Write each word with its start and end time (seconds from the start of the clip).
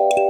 you 0.00 0.29